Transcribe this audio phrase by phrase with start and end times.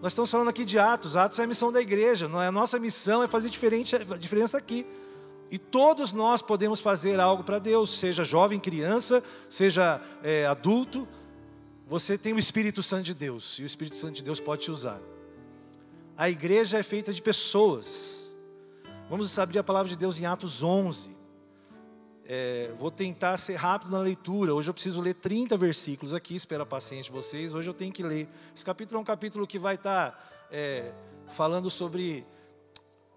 [0.00, 1.16] Nós estamos falando aqui de Atos.
[1.16, 2.28] Atos é a missão da igreja.
[2.28, 4.86] Não é a nossa missão é fazer diferente, a diferença aqui.
[5.50, 11.08] E todos nós podemos fazer algo para Deus, seja jovem, criança, seja é, adulto.
[11.88, 14.70] Você tem o Espírito Santo de Deus e o Espírito Santo de Deus pode te
[14.70, 15.00] usar.
[16.16, 18.36] A igreja é feita de pessoas.
[19.08, 21.16] Vamos abrir a palavra de Deus em Atos 11.
[22.30, 24.54] É, vou tentar ser rápido na leitura.
[24.54, 27.54] Hoje eu preciso ler 30 versículos aqui, espero a paciência de vocês.
[27.54, 28.28] Hoje eu tenho que ler.
[28.54, 30.92] Esse capítulo é um capítulo que vai estar é,
[31.26, 32.26] falando sobre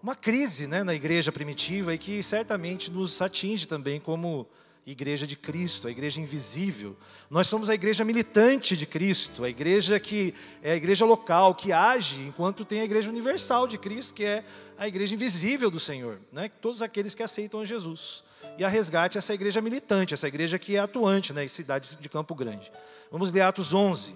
[0.02, 4.48] uma crise né, na igreja primitiva e que certamente nos atinge também como
[4.86, 6.96] igreja de Cristo, a igreja invisível.
[7.28, 11.70] Nós somos a igreja militante de Cristo, a igreja que é a igreja local, que
[11.70, 14.42] age, enquanto tem a igreja universal de Cristo, que é
[14.78, 16.50] a igreja invisível do Senhor, né?
[16.62, 18.24] todos aqueles que aceitam Jesus
[18.58, 22.08] e a resgate essa igreja militante, essa igreja que é atuante nas né, cidades de
[22.08, 22.70] Campo Grande.
[23.10, 24.14] Vamos ler Atos 11,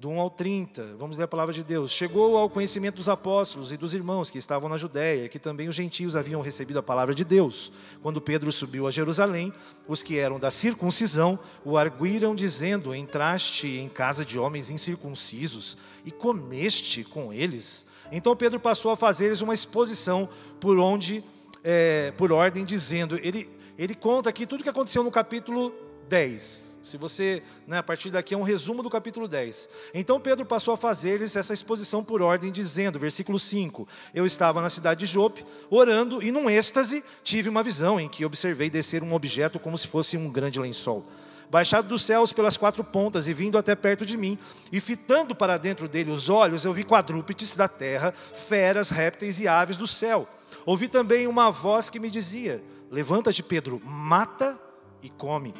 [0.00, 1.92] do 1 ao 30, vamos ler a palavra de Deus.
[1.92, 5.74] Chegou ao conhecimento dos apóstolos e dos irmãos que estavam na Judéia, que também os
[5.74, 7.70] gentios haviam recebido a palavra de Deus.
[8.02, 9.52] Quando Pedro subiu a Jerusalém,
[9.86, 16.10] os que eram da circuncisão o arguíram, dizendo: Entraste em casa de homens incircuncisos e
[16.10, 17.84] comeste com eles.
[18.10, 21.22] Então Pedro passou a fazer-lhes uma exposição por onde
[21.62, 25.74] é, por ordem, dizendo, ele, ele conta aqui tudo o que aconteceu no capítulo
[26.08, 26.70] 10.
[26.82, 29.68] Se você, né, a partir daqui é um resumo do capítulo 10.
[29.92, 34.70] Então Pedro passou a fazer-lhes essa exposição por ordem, dizendo, versículo 5: Eu estava na
[34.70, 39.12] cidade de Jope, orando, e num êxtase tive uma visão em que observei descer um
[39.12, 41.06] objeto como se fosse um grande lençol
[41.50, 44.38] baixado dos céus pelas quatro pontas e vindo até perto de mim,
[44.70, 49.48] e fitando para dentro dele os olhos, eu vi quadrúpedes da terra, feras, répteis e
[49.48, 50.28] aves do céu.
[50.66, 54.60] Ouvi também uma voz que me dizia: Levanta-te, Pedro, mata
[55.02, 55.54] e come.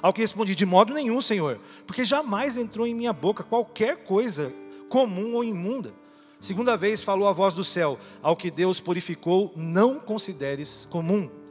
[0.00, 4.52] Ao que respondi: De modo nenhum, Senhor, porque jamais entrou em minha boca qualquer coisa
[4.88, 5.94] comum ou imunda.
[6.40, 11.41] Segunda vez falou a voz do céu: Ao que Deus purificou, não consideres comum.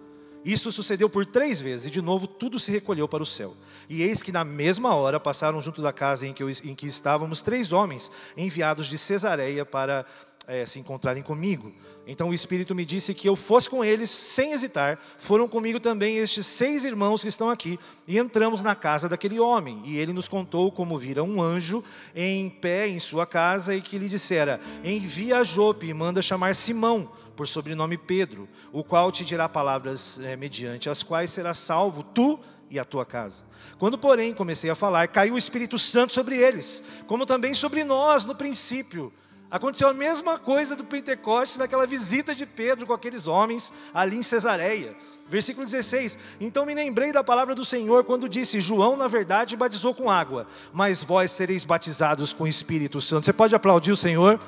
[0.44, 3.56] Isto sucedeu por três vezes, e de novo tudo se recolheu para o céu.
[3.90, 6.88] E eis que na mesma hora passaram junto da casa em que, eu, em que
[6.88, 10.06] estávamos três homens, enviados de Cesareia para
[10.47, 11.72] é, se encontrarem comigo.
[12.06, 15.00] Então o Espírito me disse que eu fosse com eles sem hesitar.
[15.19, 19.81] Foram comigo também estes seis irmãos que estão aqui e entramos na casa daquele homem.
[19.85, 21.84] E ele nos contou como vira um anjo
[22.16, 26.56] em pé em sua casa e que lhe dissera: Envia a Jope e manda chamar
[26.56, 32.03] Simão, por sobrenome Pedro, o qual te dirá palavras é, mediante as quais serás salvo
[32.03, 33.44] tu e a tua casa.
[33.78, 38.25] Quando, porém, comecei a falar, caiu o Espírito Santo sobre eles, como também sobre nós
[38.25, 39.12] no princípio.
[39.52, 44.24] Aconteceu a mesma coisa do Pentecostes, naquela visita de Pedro com aqueles homens ali em
[44.24, 44.96] Cesareia.
[45.28, 49.94] Versículo 16: Então me lembrei da palavra do Senhor quando disse: João, na verdade, batizou
[49.94, 53.25] com água, mas vós sereis batizados com o Espírito Santo.
[53.25, 54.40] Você pode aplaudir o Senhor?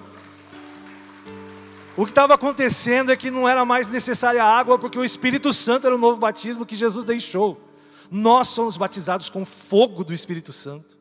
[1.96, 5.86] O que estava acontecendo é que não era mais necessária água, porque o Espírito Santo
[5.86, 7.62] era o novo batismo que Jesus deixou.
[8.09, 10.98] Nós somos batizados com fogo do Espírito Santo.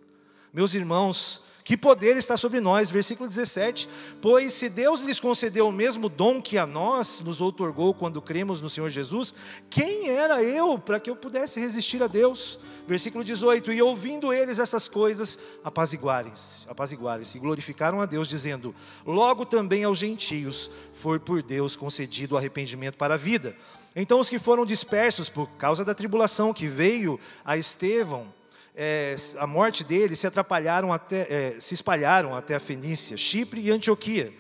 [0.53, 2.91] Meus irmãos, que poder está sobre nós?
[2.91, 3.89] Versículo 17:
[4.21, 8.61] Pois se Deus lhes concedeu o mesmo dom que a nós nos outorgou quando cremos
[8.61, 9.35] no Senhor Jesus,
[9.71, 12.59] quem era eu para que eu pudesse resistir a Deus?
[12.87, 18.75] Versículo 18: E ouvindo eles essas coisas, apaziguarem-se, apaziguarem-se, glorificaram a Deus, dizendo:
[19.07, 23.57] Logo também aos gentios foi por Deus concedido o arrependimento para a vida.
[23.95, 28.27] Então os que foram dispersos por causa da tribulação que veio a Estevão,
[28.75, 33.71] é, a morte dele se atrapalharam até, é, se espalharam até a Fenícia, Chipre e
[33.71, 34.33] Antioquia,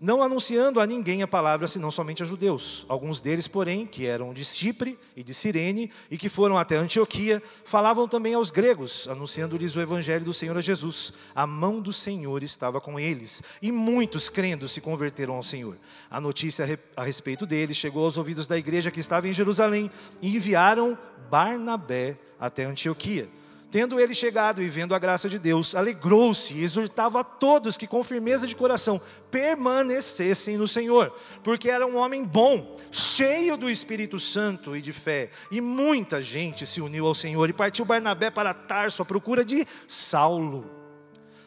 [0.00, 2.86] não anunciando a ninguém a palavra senão somente a judeus.
[2.88, 7.42] Alguns deles, porém, que eram de Chipre e de Cirene e que foram até Antioquia,
[7.64, 11.12] falavam também aos gregos, anunciando-lhes o evangelho do Senhor Jesus.
[11.34, 15.76] A mão do Senhor estava com eles, e muitos crendo se converteram ao Senhor.
[16.10, 19.90] A notícia a respeito deles chegou aos ouvidos da igreja que estava em Jerusalém
[20.22, 20.96] e enviaram
[21.28, 23.28] Barnabé até Antioquia.
[23.70, 27.86] Tendo ele chegado e vendo a graça de Deus, alegrou-se e exortava a todos que,
[27.86, 28.98] com firmeza de coração,
[29.30, 35.28] permanecessem no Senhor, porque era um homem bom, cheio do Espírito Santo e de fé,
[35.50, 37.50] e muita gente se uniu ao Senhor.
[37.50, 40.78] E partiu Barnabé para Tarso à procura de Saulo.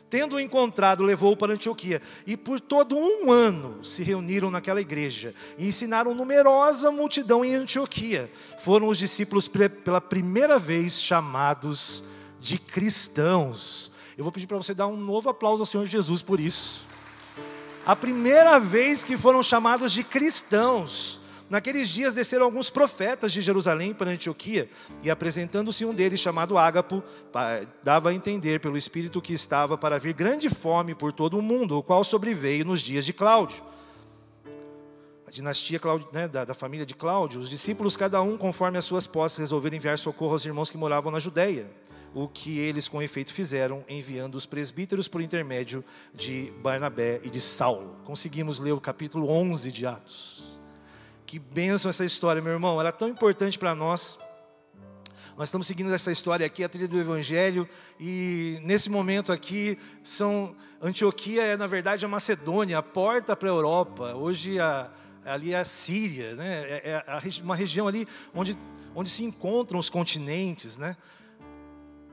[0.07, 5.69] Tendo-o encontrado, levou-o para Antioquia, e por todo um ano se reuniram naquela igreja e
[5.69, 8.29] ensinaram numerosa multidão em Antioquia.
[8.59, 12.03] Foram os discípulos pela primeira vez chamados
[12.41, 13.91] de cristãos.
[14.17, 16.83] Eu vou pedir para você dar um novo aplauso ao Senhor Jesus por isso.
[17.85, 21.21] A primeira vez que foram chamados de cristãos.
[21.49, 24.69] Naqueles dias desceram alguns profetas de Jerusalém para Antioquia,
[25.03, 27.03] e apresentando-se um deles, chamado Ágapo,
[27.83, 31.77] dava a entender pelo Espírito que estava para vir grande fome por todo o mundo,
[31.77, 33.63] o qual sobreveio nos dias de Cláudio.
[35.31, 35.79] Dinastia
[36.11, 39.77] né, da, da família de Cláudio, os discípulos, cada um conforme as suas posses, resolveram
[39.77, 41.67] enviar socorro aos irmãos que moravam na Judéia
[42.13, 45.83] o que eles com efeito fizeram, enviando os presbíteros por intermédio
[46.13, 47.95] de Barnabé e de Saulo.
[48.03, 50.59] Conseguimos ler o capítulo 11 de Atos.
[51.25, 54.19] Que bênção essa história, meu irmão, ela é tão importante para nós.
[55.37, 57.67] Nós estamos seguindo essa história aqui, a trilha do Evangelho,
[57.97, 63.51] e nesse momento aqui, são Antioquia é na verdade a Macedônia, a porta para a
[63.51, 64.13] Europa.
[64.15, 64.91] Hoje a,
[65.25, 66.63] ali é a Síria, né?
[66.67, 68.57] é, é uma região ali onde,
[68.95, 70.95] onde se encontram os continentes, né?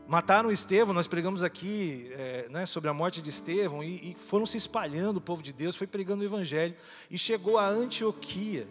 [0.08, 4.46] Mataram Estevão, nós pregamos aqui é, né, sobre a morte de Estevão, e, e, foram
[4.46, 6.74] se espalhando o povo de Deus, foi pregando o Evangelho,
[7.10, 8.66] e chegou a Antioquia.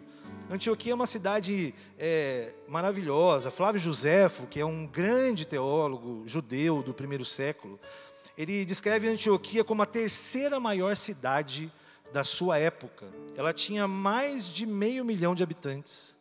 [0.50, 3.52] Antioquia é uma cidade é, maravilhosa.
[3.52, 7.78] Flávio Josefo, que é um grande teólogo judeu do primeiro século,
[8.36, 11.70] ele descreve Antioquia como a terceira maior cidade
[12.12, 13.06] da sua época.
[13.36, 16.16] Ela tinha mais de meio milhão de habitantes.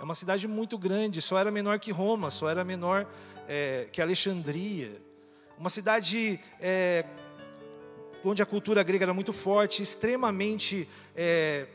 [0.00, 3.06] É uma cidade muito grande, só era menor que Roma, só era menor
[3.48, 5.00] é, que Alexandria,
[5.58, 7.04] uma cidade é,
[8.24, 11.66] onde a cultura grega era muito forte, extremamente é,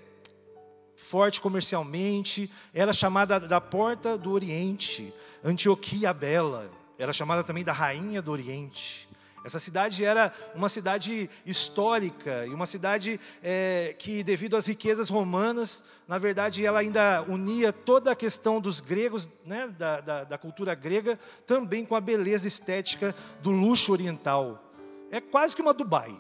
[0.95, 5.13] forte comercialmente, era chamada da Porta do Oriente,
[5.43, 9.06] Antioquia Bela, era chamada também da Rainha do Oriente.
[9.43, 15.83] Essa cidade era uma cidade histórica e uma cidade é, que, devido às riquezas romanas,
[16.07, 20.75] na verdade, ela ainda unia toda a questão dos gregos, né, da, da, da cultura
[20.75, 24.63] grega, também com a beleza estética do luxo oriental.
[25.11, 26.13] É quase que uma Dubai.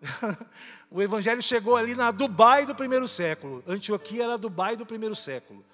[0.90, 3.62] o evangelho chegou ali na Dubai do primeiro século.
[3.66, 5.64] Antioquia era a Dubai do primeiro século.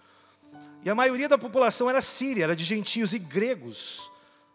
[0.84, 4.11] E a maioria da população era síria, era de gentios e gregos.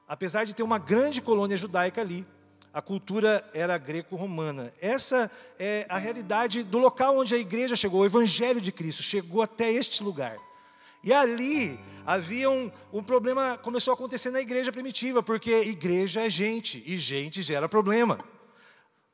[0.07, 2.25] Apesar de ter uma grande colônia judaica ali,
[2.73, 4.73] a cultura era greco-romana.
[4.79, 9.41] Essa é a realidade do local onde a igreja chegou, o Evangelho de Cristo chegou
[9.41, 10.37] até este lugar.
[11.03, 16.29] E ali havia um, um problema, começou a acontecer na igreja primitiva, porque igreja é
[16.29, 18.17] gente, e gente gera problema.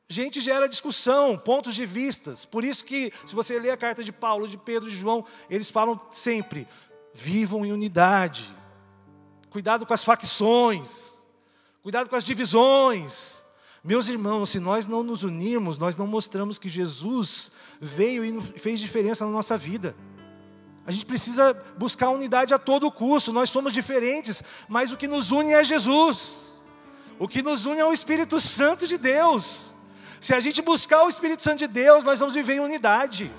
[0.08, 2.44] Gente gera discussão, pontos de vistas.
[2.44, 5.70] Por isso que, se você ler a carta de Paulo, de Pedro, de João, eles
[5.70, 6.68] falam sempre:
[7.14, 8.54] vivam em unidade.
[9.54, 11.12] Cuidado com as facções.
[11.80, 13.44] Cuidado com as divisões.
[13.84, 18.80] Meus irmãos, se nós não nos unirmos, nós não mostramos que Jesus veio e fez
[18.80, 19.94] diferença na nossa vida.
[20.84, 23.32] A gente precisa buscar unidade a todo custo.
[23.32, 26.46] Nós somos diferentes, mas o que nos une é Jesus.
[27.16, 29.72] O que nos une é o Espírito Santo de Deus.
[30.20, 33.30] Se a gente buscar o Espírito Santo de Deus, nós vamos viver em unidade.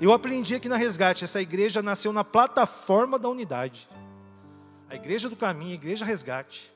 [0.00, 3.88] Eu aprendi aqui na Resgate, essa igreja nasceu na plataforma da unidade
[4.94, 6.72] a Igreja do Caminho, a Igreja Resgate.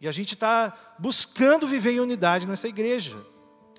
[0.00, 3.16] E a gente está buscando viver em unidade nessa igreja.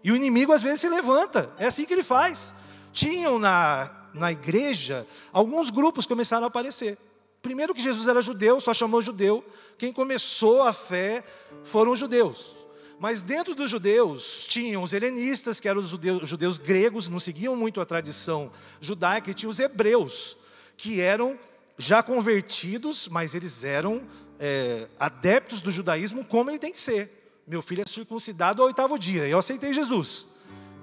[0.04, 2.54] E o inimigo às vezes se levanta, é assim que ele faz.
[2.92, 6.98] Tinham na, na igreja, alguns grupos começaram a aparecer.
[7.42, 9.44] Primeiro que Jesus era judeu, só chamou judeu.
[9.78, 11.24] Quem começou a fé
[11.64, 12.58] foram os judeus.
[13.00, 17.56] Mas dentro dos judeus tinham os helenistas, que eram os judeus, judeus gregos, não seguiam
[17.56, 18.52] muito a tradição
[18.82, 20.38] judaica, e tinha os hebreus,
[20.76, 21.40] que eram
[21.80, 24.02] já convertidos, mas eles eram
[24.38, 27.42] é, adeptos do judaísmo como ele tem que ser.
[27.48, 29.26] Meu filho é circuncidado ao oitavo dia.
[29.26, 30.28] Eu aceitei Jesus,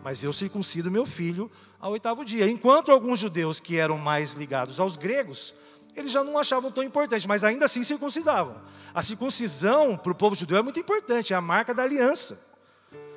[0.02, 2.48] mas eu circuncido meu filho ao oitavo dia.
[2.48, 5.54] Enquanto alguns judeus que eram mais ligados aos gregos,
[5.94, 8.56] eles já não achavam tão importante, mas ainda assim circuncisavam.
[8.94, 12.40] A circuncisão para o povo judeu é muito importante, é a marca da aliança.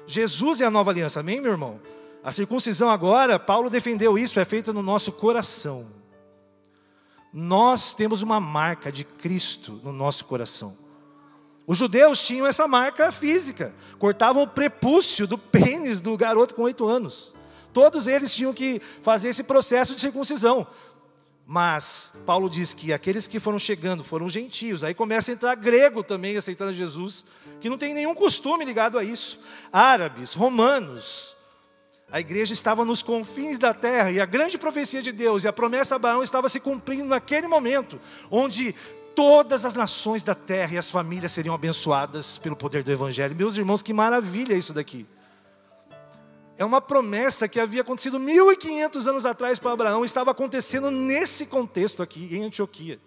[0.06, 1.80] Jesus é a nova aliança, amém, meu irmão?
[2.22, 5.99] A circuncisão agora, Paulo defendeu isso, é feita no nosso coração.
[7.31, 10.75] Nós temos uma marca de Cristo no nosso coração.
[11.67, 16.88] Os judeus tinham essa marca física, cortavam o prepúcio do pênis do garoto com oito
[16.88, 17.31] anos.
[17.71, 20.65] Todos eles tinham que fazer esse processo de circuncisão.
[21.45, 26.03] Mas Paulo diz que aqueles que foram chegando foram gentios, aí começa a entrar grego
[26.03, 27.25] também aceitando Jesus,
[27.59, 29.39] que não tem nenhum costume ligado a isso.
[29.71, 31.36] Árabes, romanos,
[32.12, 35.54] a igreja estava nos confins da terra e a grande profecia de Deus e a
[35.54, 38.00] promessa a Abraão estava se cumprindo naquele momento,
[38.32, 38.74] onde
[39.16, 43.36] todas as nações da terra e as famílias seriam abençoadas pelo poder do Evangelho.
[43.36, 45.06] Meus irmãos, que maravilha isso daqui.
[46.58, 52.01] É uma promessa que havia acontecido 1500 anos atrás para Abraão, estava acontecendo nesse contexto
[52.01, 53.00] aqui, em Antioquia.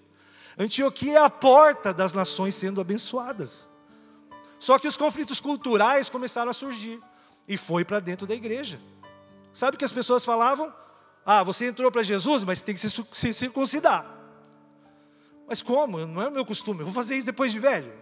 [0.56, 3.68] Antioquia é a porta das nações sendo abençoadas.
[4.58, 7.02] Só que os conflitos culturais começaram a surgir
[7.46, 8.80] e foi para dentro da igreja.
[9.52, 10.72] Sabe o que as pessoas falavam?
[11.24, 14.06] Ah, você entrou para Jesus, mas tem que se, circuncidar.
[15.46, 16.04] Mas como?
[16.06, 17.92] Não é o meu costume, eu vou fazer isso depois de velho.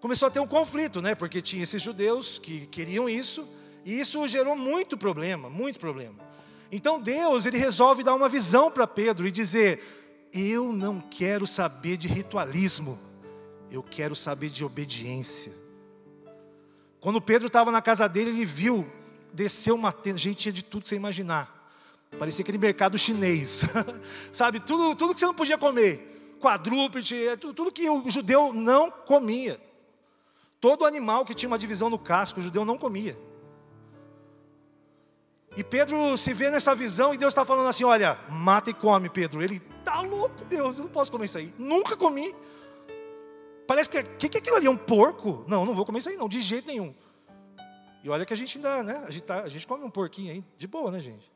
[0.00, 1.14] Começou a ter um conflito, né?
[1.14, 3.48] Porque tinha esses judeus que queriam isso,
[3.84, 6.16] e isso gerou muito problema, muito problema.
[6.70, 11.96] Então Deus, ele resolve dar uma visão para Pedro e dizer: "Eu não quero saber
[11.96, 12.98] de ritualismo.
[13.70, 15.67] Eu quero saber de obediência."
[17.00, 18.86] Quando Pedro estava na casa dele, ele viu
[19.32, 21.54] desceu uma tenda, gente tinha de tudo você imaginar.
[22.18, 23.62] Parecia aquele mercado chinês,
[24.32, 24.60] sabe?
[24.60, 29.60] Tudo, tudo que você não podia comer, quadrúpede, é tudo que o judeu não comia.
[30.60, 33.16] Todo animal que tinha uma divisão no casco, o judeu não comia.
[35.56, 39.08] E Pedro se vê nessa visão e Deus está falando assim: olha, mata e come,
[39.08, 39.42] Pedro.
[39.42, 41.52] Ele tá louco, Deus, eu não posso comer isso aí.
[41.58, 42.34] Nunca comi.
[43.68, 44.66] Parece que, que, que é aquilo ali?
[44.66, 45.44] É um porco?
[45.46, 46.94] Não, não vou comer isso aí, não, de jeito nenhum.
[48.02, 49.04] E olha que a gente ainda, né?
[49.06, 51.30] A gente, tá, a gente come um porquinho aí, de boa, né, gente?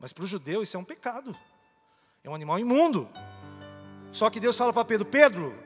[0.00, 1.32] Mas para o judeu isso é um pecado.
[2.24, 3.08] É um animal imundo.
[4.10, 5.56] Só que Deus fala para Pedro: Pedro,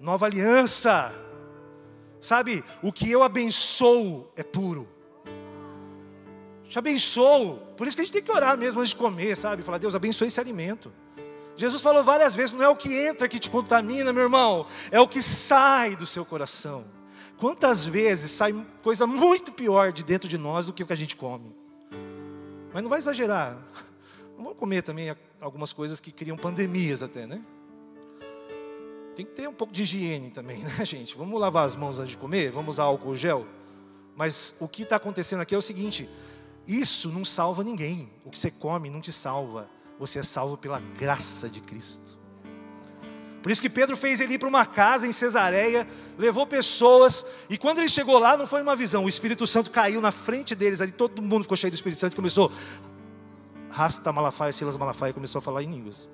[0.00, 1.12] nova aliança.
[2.18, 4.88] Sabe, o que eu abençoo é puro.
[6.64, 7.58] Te abençoo.
[7.76, 9.62] Por isso que a gente tem que orar mesmo antes de comer, sabe?
[9.62, 10.90] Falar, Deus, abençoe esse alimento.
[11.58, 15.00] Jesus falou várias vezes: não é o que entra que te contamina, meu irmão, é
[15.00, 16.84] o que sai do seu coração.
[17.36, 20.96] Quantas vezes sai coisa muito pior de dentro de nós do que o que a
[20.96, 21.54] gente come?
[22.72, 23.58] Mas não vai exagerar.
[24.36, 27.42] Vamos comer também algumas coisas que criam pandemias até, né?
[29.16, 31.16] Tem que ter um pouco de higiene também, né, gente?
[31.16, 32.52] Vamos lavar as mãos antes de comer?
[32.52, 33.44] Vamos usar álcool gel?
[34.14, 36.08] Mas o que está acontecendo aqui é o seguinte:
[36.68, 38.08] isso não salva ninguém.
[38.24, 39.68] O que você come não te salva.
[39.98, 42.18] Você é salvo pela graça de Cristo.
[43.42, 45.88] Por isso que Pedro fez ele ir para uma casa em Cesareia,
[46.18, 50.00] levou pessoas, e quando ele chegou lá, não foi uma visão, o Espírito Santo caiu
[50.00, 52.50] na frente deles, ali todo mundo ficou cheio do Espírito Santo e começou,
[53.70, 56.08] Rasta Malafaia, Silas Malafaia, começou a falar em línguas.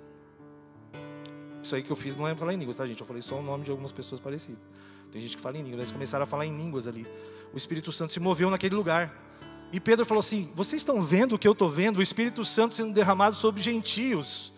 [1.62, 3.00] Isso aí que eu fiz não é falar em línguas, tá gente?
[3.00, 4.62] Eu falei só o nome de algumas pessoas parecidas.
[5.10, 7.06] Tem gente que fala em línguas, eles começaram a falar em línguas ali.
[7.54, 9.33] O Espírito Santo se moveu naquele lugar.
[9.72, 11.98] E Pedro falou assim: Vocês estão vendo o que eu estou vendo?
[11.98, 14.52] O Espírito Santo sendo derramado sobre gentios.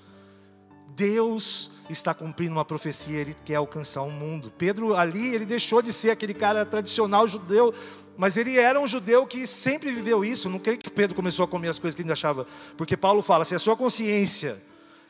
[0.95, 4.53] Deus está cumprindo uma profecia, ele quer alcançar o mundo.
[4.57, 7.73] Pedro ali, ele deixou de ser aquele cara tradicional judeu,
[8.17, 10.49] mas ele era um judeu que sempre viveu isso.
[10.49, 12.47] Não creio que Pedro começou a comer as coisas que ele achava,
[12.77, 14.61] porque Paulo fala: se a sua consciência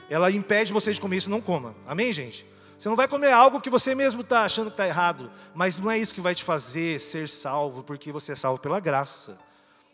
[0.08, 1.74] ela impede você de comer isso, não coma.
[1.86, 2.46] Amém, gente?
[2.78, 5.90] Você não vai comer algo que você mesmo está achando que está errado, mas não
[5.90, 9.38] é isso que vai te fazer ser salvo, porque você é salvo pela graça.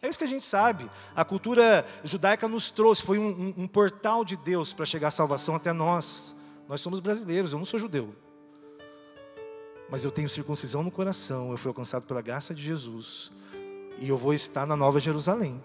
[0.02, 0.90] É isso que a gente sabe.
[1.14, 5.12] A cultura judaica nos trouxe, foi um, um, um portal de Deus para chegar a
[5.12, 6.35] salvação até nós.
[6.68, 8.12] Nós somos brasileiros, eu não sou judeu.
[9.88, 13.30] Mas eu tenho circuncisão no coração, eu fui alcançado pela graça de Jesus.
[13.99, 15.62] E eu vou estar na Nova Jerusalém.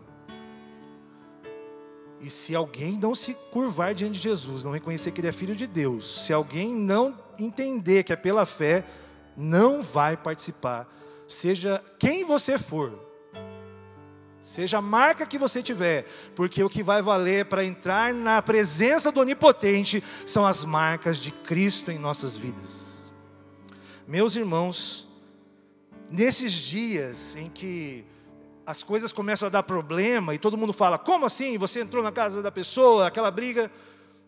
[2.22, 5.56] E se alguém não se curvar diante de Jesus, não reconhecer que Ele é Filho
[5.56, 8.86] de Deus, se alguém não entender que é pela fé,
[9.36, 10.88] não vai participar.
[11.28, 13.07] Seja quem você for,
[14.42, 19.12] Seja a marca que você tiver, porque o que vai valer para entrar na presença
[19.12, 23.12] do Onipotente são as marcas de Cristo em nossas vidas.
[24.08, 25.08] Meus irmãos,
[26.10, 28.06] nesses dias em que
[28.66, 31.58] as coisas começam a dar problema e todo mundo fala: como assim?
[31.58, 33.72] Você entrou na casa da pessoa, aquela briga.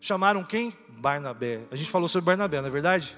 [0.00, 0.76] Chamaram quem?
[0.88, 1.60] Barnabé.
[1.70, 3.16] A gente falou sobre Barnabé, não é verdade?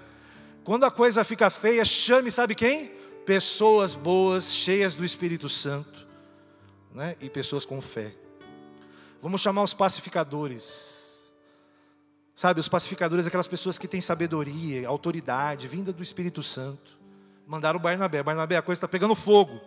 [0.65, 2.91] Quando a coisa fica feia, chame, sabe quem?
[3.25, 6.12] Pessoas boas, cheias do Espírito Santo
[6.95, 7.17] né?
[7.21, 8.15] e pessoas com fé.
[9.21, 11.03] Vamos chamar os pacificadores.
[12.35, 16.99] Sabe, os pacificadores, aquelas pessoas que têm sabedoria, autoridade, vinda do Espírito Santo.
[17.47, 18.23] Mandaram o Barnabé.
[18.23, 19.61] Barnabé, a coisa está pegando fogo.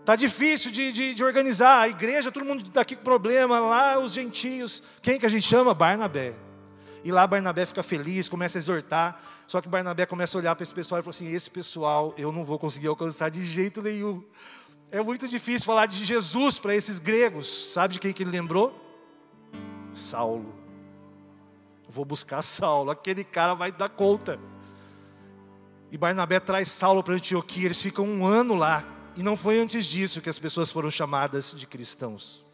[0.00, 1.82] Está difícil de, de, de, organizar.
[1.82, 3.58] A igreja, todo mundo está aqui com problema.
[3.60, 4.82] Lá os gentios.
[5.02, 5.74] Quem que a gente chama?
[5.74, 6.34] Barnabé.
[7.02, 9.22] E lá Barnabé fica feliz, começa a exortar.
[9.46, 12.30] Só que Barnabé começa a olhar para esse pessoal e fala assim: esse pessoal eu
[12.30, 14.22] não vou conseguir alcançar de jeito nenhum.
[14.92, 17.72] É muito difícil falar de Jesus para esses gregos.
[17.72, 18.74] Sabe de quem que ele lembrou?
[19.92, 20.52] Saulo.
[21.88, 24.38] Vou buscar Saulo, aquele cara vai dar conta.
[25.92, 28.84] E Barnabé traz Saulo para Antioquia, eles ficam um ano lá.
[29.16, 32.44] E não foi antes disso que as pessoas foram chamadas de cristãos.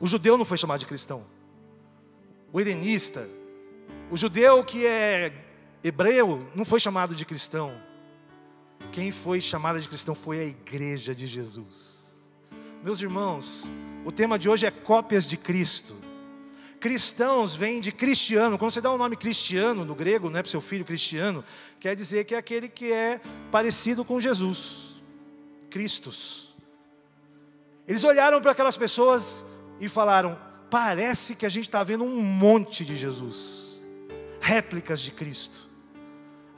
[0.00, 1.24] O judeu não foi chamado de cristão.
[2.52, 3.28] O helenista,
[4.10, 5.32] o judeu que é
[5.82, 7.72] hebreu, não foi chamado de cristão.
[8.92, 11.98] Quem foi chamada de cristão foi a igreja de Jesus.
[12.82, 13.70] Meus irmãos,
[14.04, 15.96] o tema de hoje é cópias de Cristo.
[16.80, 18.56] Cristãos vem de cristiano.
[18.56, 21.44] Quando você dá o nome cristiano no grego, não é para seu filho cristiano,
[21.80, 24.94] quer dizer que é aquele que é parecido com Jesus.
[25.68, 26.54] Cristos.
[27.86, 29.44] Eles olharam para aquelas pessoas
[29.80, 30.38] e falaram:
[30.70, 33.82] parece que a gente está vendo um monte de Jesus,
[34.40, 35.67] réplicas de Cristo.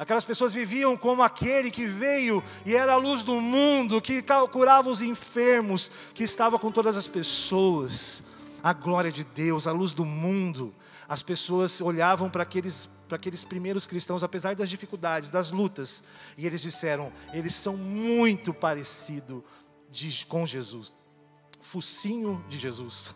[0.00, 4.88] Aquelas pessoas viviam como aquele que veio e era a luz do mundo, que curava
[4.88, 8.22] os enfermos, que estava com todas as pessoas.
[8.62, 10.74] A glória de Deus, a luz do mundo.
[11.06, 16.02] As pessoas olhavam para aqueles, para aqueles primeiros cristãos, apesar das dificuldades, das lutas,
[16.34, 19.42] e eles disseram: eles são muito parecidos
[20.26, 20.96] com Jesus.
[21.60, 23.14] Focinho de Jesus.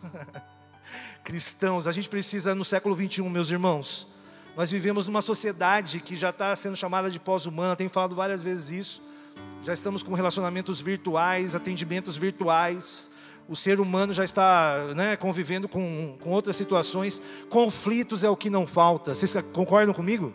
[1.25, 4.13] Cristãos, a gente precisa no século 21, meus irmãos
[4.55, 8.71] nós vivemos numa sociedade que já está sendo chamada de pós-humana, tenho falado várias vezes
[8.71, 9.01] isso.
[9.61, 13.11] Já estamos com relacionamentos virtuais, atendimentos virtuais.
[13.49, 17.21] O ser humano já está né, convivendo com, com outras situações.
[17.49, 19.13] Conflitos é o que não falta.
[19.13, 20.33] Vocês concordam comigo?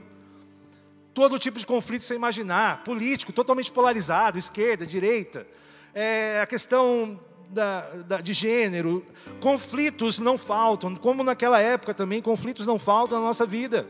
[1.15, 5.47] Todo tipo de conflito você imaginar, político, totalmente polarizado, esquerda, direita.
[5.95, 9.05] É, a questão da, da, de gênero,
[9.41, 13.89] conflitos não faltam, como naquela época também, conflitos não faltam na nossa vida.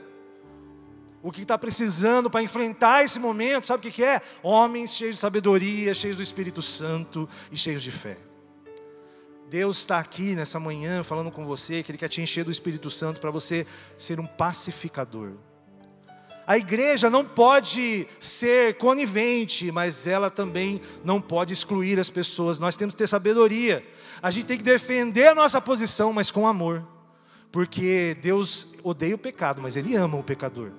[1.23, 4.23] O que está precisando para enfrentar esse momento, sabe o que é?
[4.43, 8.17] Homens cheios de sabedoria, cheios do Espírito Santo e cheios de fé.
[9.50, 12.89] Deus está aqui nessa manhã falando com você que Ele quer te encher do Espírito
[12.89, 13.67] Santo para você
[13.99, 15.33] ser um pacificador.
[16.47, 22.59] A igreja não pode ser conivente, mas ela também não pode excluir as pessoas.
[22.59, 23.85] Nós temos que ter sabedoria.
[24.23, 26.85] A gente tem que defender a nossa posição, mas com amor.
[27.53, 30.73] Porque Deus odeia o pecado, mas Ele ama o pecador.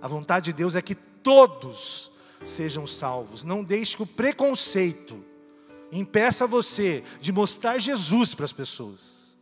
[0.00, 2.12] A vontade de Deus é que todos
[2.44, 3.44] sejam salvos.
[3.44, 5.24] Não deixe que o preconceito
[5.90, 9.36] impeça você de mostrar Jesus para as pessoas.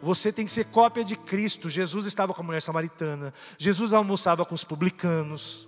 [0.00, 1.68] Você tem que ser cópia de Cristo.
[1.68, 3.34] Jesus estava com a mulher samaritana.
[3.56, 5.66] Jesus almoçava com os publicanos.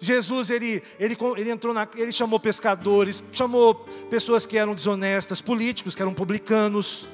[0.00, 3.74] Jesus ele, ele, ele entrou na, ele chamou pescadores, chamou
[4.10, 7.08] pessoas que eram desonestas, políticos que eram publicanos.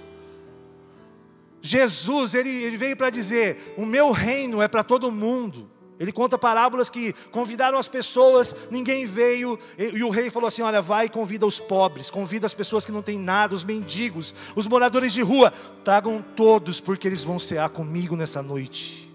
[1.61, 5.69] Jesus, ele, ele veio para dizer: o meu reino é para todo mundo.
[5.99, 10.63] Ele conta parábolas que convidaram as pessoas, ninguém veio, e, e, o rei falou assim:
[10.63, 14.33] Olha, vai e convida os pobres, convida as pessoas que não têm nada, os mendigos,
[14.55, 15.53] os moradores de rua,
[15.85, 19.09] tragam todos, porque eles vão cear comigo nessa noite.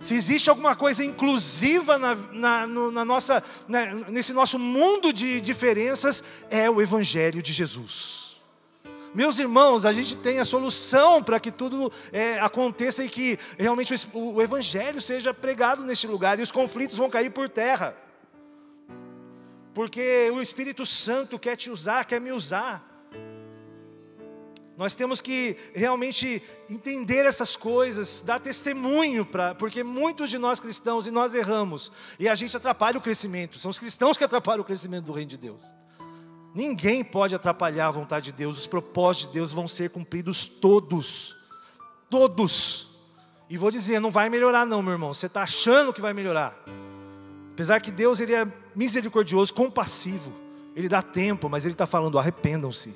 [0.00, 5.42] Se existe alguma coisa inclusiva na, na, no, na nossa, na, nesse nosso mundo de
[5.42, 8.29] diferenças, é o Evangelho de Jesus.
[9.12, 13.92] Meus irmãos, a gente tem a solução para que tudo é, aconteça e que realmente
[14.12, 17.96] o, o Evangelho seja pregado neste lugar e os conflitos vão cair por terra.
[19.74, 22.86] Porque o Espírito Santo quer te usar, quer me usar.
[24.76, 31.06] Nós temos que realmente entender essas coisas, dar testemunho, pra, porque muitos de nós cristãos,
[31.06, 34.64] e nós erramos, e a gente atrapalha o crescimento, são os cristãos que atrapalham o
[34.64, 35.64] crescimento do reino de Deus.
[36.54, 41.36] Ninguém pode atrapalhar a vontade de Deus, os propósitos de Deus vão ser cumpridos todos.
[42.08, 42.88] Todos.
[43.48, 45.12] E vou dizer, não vai melhorar não, meu irmão.
[45.12, 46.56] Você está achando que vai melhorar.
[47.52, 50.32] Apesar que Deus ele é misericordioso, compassivo.
[50.74, 52.94] Ele dá tempo, mas Ele está falando, arrependam-se.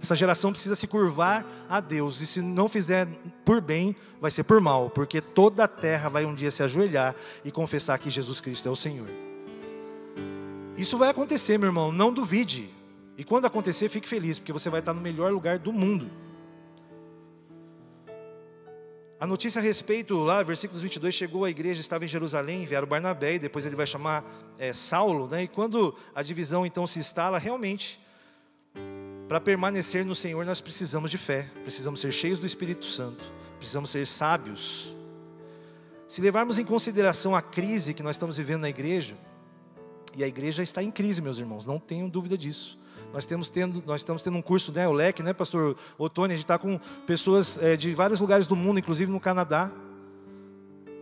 [0.00, 3.08] Essa geração precisa se curvar a Deus, e se não fizer
[3.44, 7.16] por bem, vai ser por mal, porque toda a terra vai um dia se ajoelhar
[7.44, 9.08] e confessar que Jesus Cristo é o Senhor.
[10.78, 12.70] Isso vai acontecer, meu irmão, não duvide.
[13.16, 16.08] E quando acontecer, fique feliz, porque você vai estar no melhor lugar do mundo.
[19.18, 23.34] A notícia a respeito, lá, versículos 22, chegou a igreja, estava em Jerusalém, vieram Barnabé,
[23.34, 24.24] e depois ele vai chamar
[24.56, 25.42] é, Saulo, né?
[25.42, 27.98] e quando a divisão então se instala, realmente,
[29.26, 33.24] para permanecer no Senhor, nós precisamos de fé, precisamos ser cheios do Espírito Santo,
[33.56, 34.94] precisamos ser sábios.
[36.06, 39.16] Se levarmos em consideração a crise que nós estamos vivendo na igreja,
[40.18, 42.76] e a igreja está em crise, meus irmãos, não tenho dúvida disso.
[43.12, 46.36] Nós, temos tendo, nós estamos tendo um curso, né, o LEC, né, pastor Otônio, a
[46.36, 49.70] gente está com pessoas é, de vários lugares do mundo, inclusive no Canadá.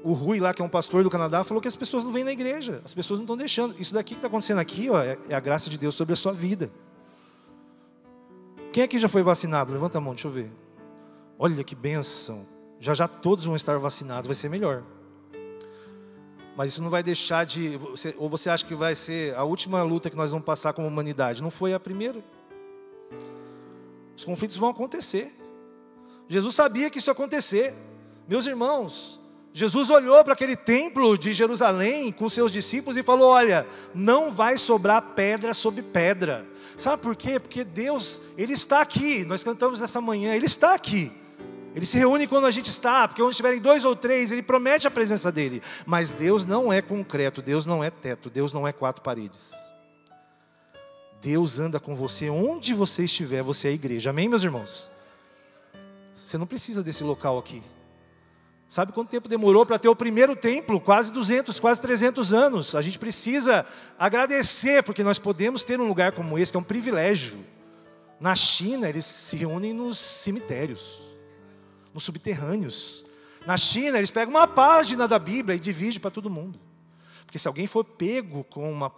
[0.04, 2.24] O Rui lá, que é um pastor do Canadá, falou que as pessoas não vêm
[2.24, 3.74] na igreja, as pessoas não estão deixando.
[3.78, 6.16] Isso daqui que está acontecendo aqui, ó, é, é a graça de Deus sobre a
[6.16, 6.70] sua vida.
[8.70, 9.72] Quem aqui já foi vacinado?
[9.72, 10.52] Levanta a mão, deixa eu ver.
[11.38, 12.46] Olha que benção.
[12.78, 14.82] Já já todos vão estar vacinados, vai ser melhor.
[16.56, 17.76] Mas isso não vai deixar de.
[17.76, 20.88] Você, ou você acha que vai ser a última luta que nós vamos passar como
[20.88, 21.42] humanidade?
[21.42, 22.24] Não foi a primeira.
[24.16, 25.30] Os conflitos vão acontecer.
[26.26, 27.74] Jesus sabia que isso ia acontecer.
[28.26, 29.20] Meus irmãos,
[29.52, 34.56] Jesus olhou para aquele templo de Jerusalém com seus discípulos e falou: Olha, não vai
[34.56, 36.46] sobrar pedra sobre pedra.
[36.78, 37.38] Sabe por quê?
[37.38, 39.26] Porque Deus, Ele está aqui.
[39.26, 41.12] Nós cantamos nessa manhã, Ele está aqui.
[41.76, 44.86] Ele se reúne quando a gente está, porque onde estiverem dois ou três, ele promete
[44.86, 45.62] a presença dele.
[45.84, 49.52] Mas Deus não é concreto, Deus não é teto, Deus não é quatro paredes.
[51.20, 54.08] Deus anda com você onde você estiver, você é a igreja.
[54.08, 54.90] Amém, meus irmãos?
[56.14, 57.62] Você não precisa desse local aqui.
[58.66, 60.80] Sabe quanto tempo demorou para ter o primeiro templo?
[60.80, 62.74] Quase 200, quase 300 anos.
[62.74, 63.66] A gente precisa
[63.98, 67.44] agradecer, porque nós podemos ter um lugar como esse, que é um privilégio.
[68.18, 71.05] Na China, eles se reúnem nos cemitérios,
[71.96, 73.06] nos subterrâneos.
[73.46, 76.60] Na China, eles pegam uma página da Bíblia e dividem para todo mundo.
[77.24, 78.92] Porque se alguém for pego com uma,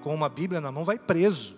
[0.00, 1.56] com uma Bíblia na mão, vai preso.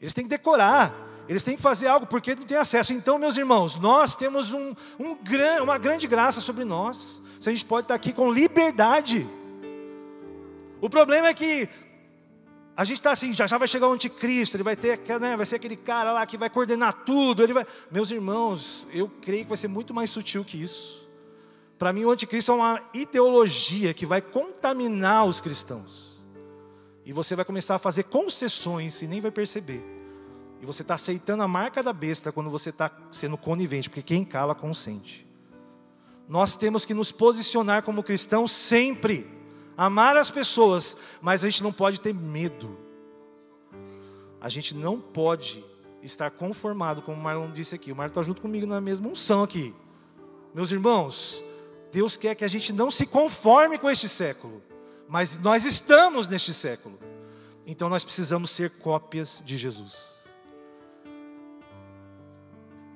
[0.00, 0.94] Eles têm que decorar.
[1.28, 2.94] Eles têm que fazer algo porque não tem acesso.
[2.94, 5.16] Então, meus irmãos, nós temos um, um,
[5.62, 7.22] uma grande graça sobre nós.
[7.38, 9.28] Se a gente pode estar aqui com liberdade.
[10.80, 11.68] O problema é que
[12.76, 15.44] a gente está assim, já já vai chegar o anticristo, ele vai ter, né, vai
[15.44, 17.42] ser aquele cara lá que vai coordenar tudo.
[17.42, 21.02] Ele vai, meus irmãos, eu creio que vai ser muito mais sutil que isso.
[21.78, 26.12] Para mim, o anticristo é uma ideologia que vai contaminar os cristãos.
[27.04, 29.82] E você vai começar a fazer concessões e nem vai perceber.
[30.60, 34.24] E você está aceitando a marca da besta quando você está sendo conivente, porque quem
[34.24, 35.26] cala consente.
[36.28, 39.26] Nós temos que nos posicionar como cristãos sempre,
[39.76, 42.78] amar as pessoas, mas a gente não pode ter medo.
[44.40, 45.64] A gente não pode
[46.02, 47.92] estar conformado, como o Marlon disse aqui.
[47.92, 49.74] O Marlon está junto comigo na mesma unção aqui.
[50.54, 51.42] Meus irmãos,
[51.92, 54.62] Deus quer que a gente não se conforme com este século,
[55.08, 56.98] mas nós estamos neste século.
[57.66, 60.12] Então nós precisamos ser cópias de Jesus.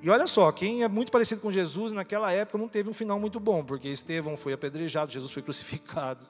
[0.01, 3.19] E olha só, quem é muito parecido com Jesus naquela época não teve um final
[3.19, 6.27] muito bom, porque Estevão foi apedrejado, Jesus foi crucificado.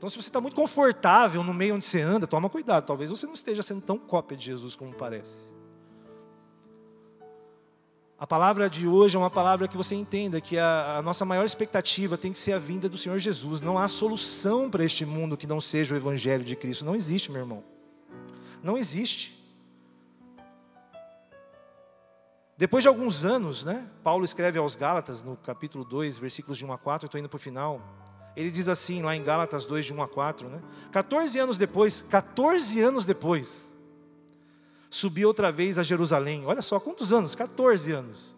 [0.00, 3.26] Então, se você está muito confortável no meio onde você anda, toma cuidado, talvez você
[3.26, 5.52] não esteja sendo tão cópia de Jesus como parece.
[8.18, 11.44] A palavra de hoje é uma palavra que você entenda que a, a, nossa maior
[11.44, 13.60] expectativa tem que ser a vinda do Senhor Jesus.
[13.60, 16.82] Não há solução para este mundo que não seja o Evangelho de Cristo.
[16.82, 17.62] Não existe, meu irmão.
[18.62, 19.38] Não existe.
[22.56, 26.72] Depois de alguns anos, né, Paulo escreve aos Gálatas, no capítulo 2, versículos de 1
[26.72, 27.82] a 4, estou indo para o final.
[28.40, 30.60] Ele diz assim, lá em Gálatas 2, de 1 a 4, né?
[30.90, 33.72] 14 anos depois, 14 anos depois,
[34.88, 36.44] subi outra vez a Jerusalém.
[36.46, 37.34] Olha só, quantos anos?
[37.34, 38.36] 14 anos.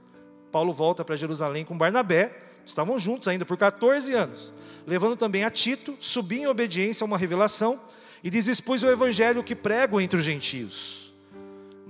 [0.51, 2.37] Paulo volta para Jerusalém com Barnabé,
[2.67, 4.53] estavam juntos ainda por 14 anos.
[4.87, 7.81] Levando também a Tito, subi em obediência a uma revelação
[8.23, 11.03] e lhes expus o evangelho que prego entre os gentios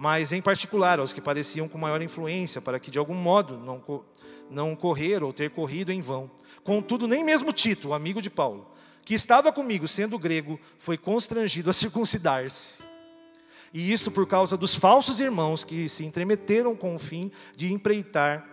[0.03, 3.81] mas em particular aos que pareciam com maior influência, para que de algum modo não,
[4.53, 6.31] não correr ou ter corrido em vão.
[6.63, 8.71] Contudo, nem mesmo Tito, amigo de Paulo,
[9.05, 12.83] que estava comigo, sendo grego, foi constrangido a circuncidar-se.
[13.75, 18.47] E isto por causa dos falsos irmãos que se entremeteram com o fim de empreitar,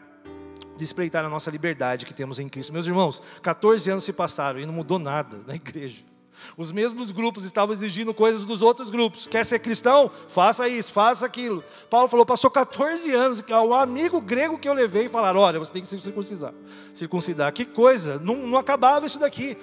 [0.77, 2.71] de espreitar a nossa liberdade que temos em Cristo.
[2.71, 6.08] Meus irmãos, 14 anos se passaram e não mudou nada na igreja.
[6.57, 9.27] Os mesmos grupos estavam exigindo coisas dos outros grupos.
[9.27, 10.09] Quer ser cristão?
[10.27, 11.63] Faça isso, faça aquilo.
[11.89, 15.73] Paulo falou: passou 14 anos, o amigo grego que eu levei e falaram: olha, você
[15.73, 16.53] tem que se circuncidar.
[16.93, 17.53] Circuncidar.
[17.53, 19.57] Que coisa, não, não acabava isso daqui.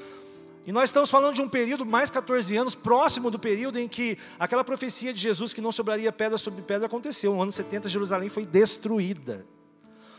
[0.66, 4.18] E nós estamos falando de um período, mais 14 anos, próximo do período em que
[4.37, 7.33] aquela profecia de Jesus que não sobraria pedra sobre pedra aconteceu.
[7.33, 9.46] No ano 70, Jerusalém foi destruída.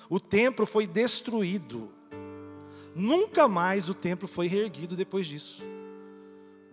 [0.10, 1.92] O templo foi destruído.
[2.96, 5.62] Nunca mais o templo foi reerguido depois disso.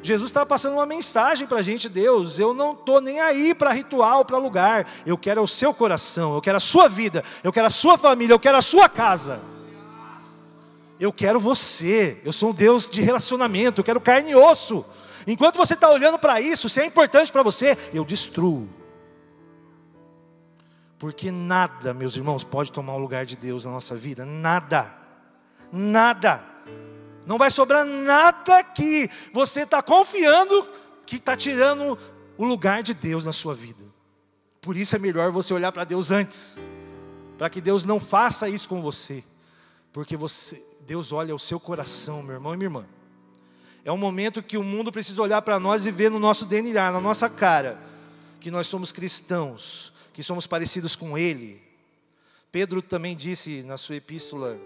[0.05, 3.73] Jesus estava passando uma mensagem para a gente, Deus, eu não estou nem aí para
[3.73, 7.67] ritual, para lugar, eu quero o seu coração, eu quero a sua vida, eu quero
[7.67, 9.41] a sua família, eu quero a sua casa.
[11.01, 14.85] Eu quero você, eu sou um Deus de relacionamento, eu quero carne e osso.
[15.27, 18.69] Enquanto você está olhando para isso, se é importante para você, eu destruo.
[20.99, 24.95] Porque nada, meus irmãos, pode tomar o lugar de Deus na nossa vida, nada,
[25.73, 26.54] nada.
[27.27, 30.69] Não vai sobrar nada que você está confiando
[31.07, 31.99] que está tirando
[32.37, 33.85] o lugar de Deus na sua vida.
[34.61, 36.59] Por isso é melhor você olhar para Deus antes,
[37.37, 39.23] para que Deus não faça isso com você,
[39.93, 42.87] porque você, Deus olha o seu coração, meu irmão e minha irmã.
[43.85, 46.91] É um momento que o mundo precisa olhar para nós e ver no nosso DNA,
[46.91, 47.79] na nossa cara,
[48.41, 51.63] que nós somos cristãos, que somos parecidos com Ele.
[52.51, 54.59] Pedro também disse na sua epístola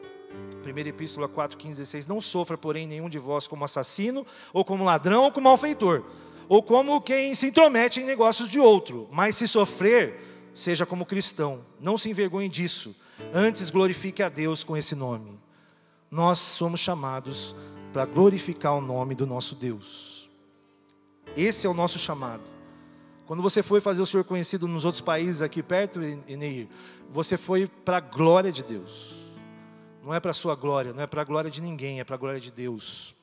[0.64, 2.06] 1 Epístola 4, 15, 16.
[2.06, 6.02] Não sofra, porém, nenhum de vós como assassino, ou como ladrão, ou como malfeitor,
[6.48, 9.08] ou como quem se intromete em negócios de outro.
[9.10, 11.64] Mas se sofrer, seja como cristão.
[11.80, 12.94] Não se envergonhe disso.
[13.32, 15.38] Antes glorifique a Deus com esse nome.
[16.10, 17.54] Nós somos chamados
[17.92, 20.30] para glorificar o nome do nosso Deus.
[21.36, 22.58] Esse é o nosso chamado.
[23.26, 26.66] Quando você foi fazer o Senhor conhecido nos outros países aqui perto, Eneir,
[27.10, 29.17] você foi para a glória de Deus.
[30.08, 32.14] Não é para a sua glória, não é para a glória de ninguém, é para
[32.14, 33.14] a glória de Deus.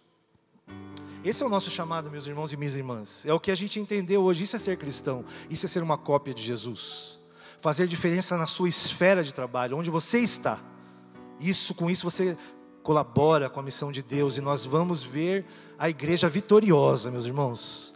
[1.23, 3.25] Esse é o nosso chamado, meus irmãos e minhas irmãs.
[3.25, 4.43] É o que a gente entendeu hoje.
[4.43, 5.25] Isso é ser cristão.
[5.49, 7.19] Isso é ser uma cópia de Jesus.
[7.59, 10.59] Fazer diferença na sua esfera de trabalho, onde você está.
[11.39, 12.37] Isso, com isso você
[12.83, 15.43] colabora com a missão de Deus e nós vamos ver
[15.79, 17.95] a igreja vitoriosa, meus irmãos.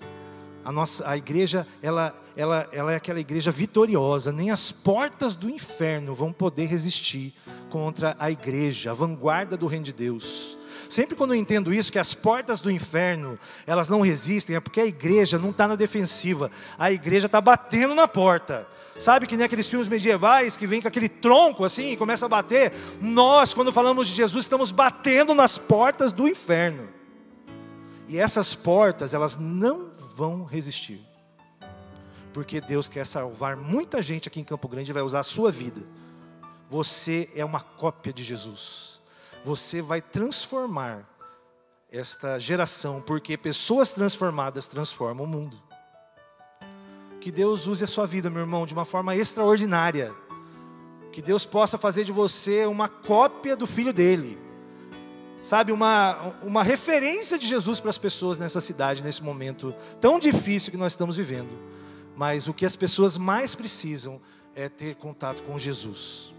[0.64, 5.50] A nossa a igreja, ela, ela, ela é aquela igreja vitoriosa, nem as portas do
[5.50, 7.34] inferno vão poder resistir
[7.70, 10.58] contra a igreja, a vanguarda do reino de Deus.
[10.90, 14.82] Sempre quando eu entendo isso, que as portas do inferno, elas não resistem, é porque
[14.82, 18.68] a igreja não está na defensiva, a igreja está batendo na porta.
[18.98, 22.30] Sabe que nem aqueles filmes medievais que vem com aquele tronco assim e começa a
[22.30, 22.74] bater?
[23.00, 26.90] Nós, quando falamos de Jesus, estamos batendo nas portas do inferno.
[28.08, 31.00] E essas portas, elas não vão resistir.
[32.34, 35.50] Porque Deus quer salvar muita gente aqui em Campo Grande e vai usar a sua
[35.50, 35.82] vida.
[36.70, 39.02] Você é uma cópia de Jesus.
[39.46, 41.08] Você vai transformar
[41.90, 45.58] esta geração, porque pessoas transformadas transformam o mundo.
[47.22, 50.14] Que Deus use a sua vida, meu irmão, de uma forma extraordinária.
[51.14, 54.38] Que Deus possa fazer de você uma cópia do filho dele.
[55.42, 60.72] Sabe, uma, uma referência de Jesus para as pessoas nessa cidade, nesse momento tão difícil
[60.72, 61.58] que nós estamos vivendo.
[62.16, 64.22] Mas o que as pessoas mais precisam
[64.54, 66.34] é ter contato com Jesus.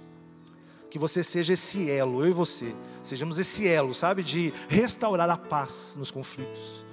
[0.91, 5.37] Que você seja esse elo, eu e você, sejamos esse elo, sabe, de restaurar a
[5.37, 6.85] paz nos conflitos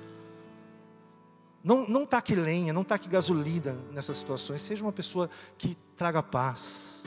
[1.68, 4.62] não, não taque lenha, não taque gasolina nessas situações.
[4.62, 7.04] Seja uma pessoa que traga paz.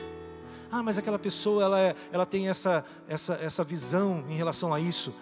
[0.71, 4.79] Ah, mas aquela pessoa ela, é, ela tem essa, essa, essa visão em relação a
[4.79, 5.13] isso.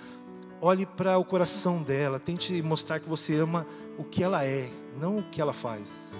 [0.61, 3.65] Olhe para o coração dela, tente mostrar que você ama
[3.97, 6.13] o que ela é, não o que ela faz.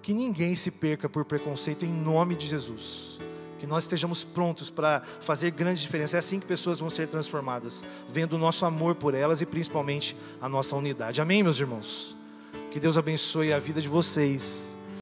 [0.00, 3.18] Que ninguém se perca por preconceito em nome de Jesus
[3.58, 6.14] que nós estejamos prontos para fazer grandes diferenças.
[6.14, 10.16] É assim que pessoas vão ser transformadas, vendo o nosso amor por elas e principalmente
[10.40, 11.20] a nossa unidade.
[11.20, 12.16] Amém, meus irmãos?
[12.70, 14.69] Que Deus abençoe a vida de vocês